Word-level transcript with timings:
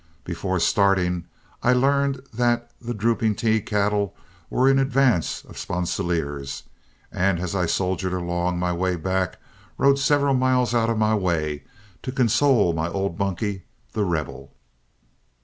Before 0.23 0.59
starting, 0.59 1.25
I 1.61 1.73
learned 1.73 2.23
that 2.33 2.71
the 2.81 2.95
"Drooping 2.95 3.35
T" 3.35 3.61
cattle 3.61 4.15
were 4.49 4.67
in 4.67 4.79
advance 4.79 5.45
of 5.45 5.59
Sponsilier's, 5.59 6.63
and 7.11 7.39
as 7.39 7.53
I 7.55 7.67
soldiered 7.67 8.13
along 8.13 8.53
on 8.55 8.59
my 8.59 8.73
way 8.73 8.95
back, 8.95 9.37
rode 9.77 9.99
several 9.99 10.33
miles 10.33 10.73
out 10.73 10.89
of 10.89 10.97
my 10.97 11.13
way 11.13 11.65
to 12.01 12.11
console 12.11 12.73
my 12.73 12.89
old 12.89 13.15
bunkie, 13.15 13.65
The 13.93 14.03
Rebel. 14.03 14.51